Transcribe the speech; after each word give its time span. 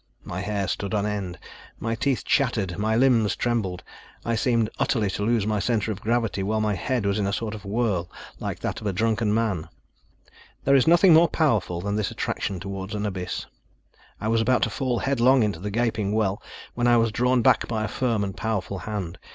My 0.23 0.41
hair 0.41 0.67
stood 0.67 0.95
on 0.95 1.05
end, 1.05 1.37
my 1.79 1.93
teeth 1.93 2.25
chattered, 2.25 2.79
my 2.79 2.95
limbs 2.95 3.35
trembled. 3.35 3.83
I 4.25 4.33
seemed 4.33 4.71
utterly 4.79 5.11
to 5.11 5.21
lose 5.23 5.45
my 5.45 5.59
centre 5.59 5.91
of 5.91 6.01
gravity, 6.01 6.41
while 6.41 6.59
my 6.59 6.73
head 6.73 7.05
was 7.05 7.19
in 7.19 7.27
a 7.27 7.31
sort 7.31 7.53
of 7.53 7.65
whirl, 7.65 8.09
like 8.39 8.61
that 8.61 8.81
of 8.81 8.87
a 8.87 8.93
drunken 8.93 9.31
man. 9.31 9.69
There 10.63 10.73
is 10.75 10.87
nothing 10.87 11.13
more 11.13 11.29
powerful 11.29 11.81
than 11.81 11.97
this 11.97 12.09
attraction 12.09 12.59
towards 12.59 12.95
an 12.95 13.05
abyss. 13.05 13.45
I 14.19 14.27
was 14.27 14.41
about 14.41 14.63
to 14.63 14.71
fall 14.71 14.97
headlong 14.97 15.43
into 15.43 15.59
the 15.59 15.69
gaping 15.69 16.13
well, 16.13 16.41
when 16.73 16.87
I 16.87 16.97
was 16.97 17.11
drawn 17.11 17.43
back 17.43 17.67
by 17.67 17.83
a 17.83 17.87
firm 17.87 18.23
and 18.23 18.35
powerful 18.35 18.79
hand. 18.79 19.19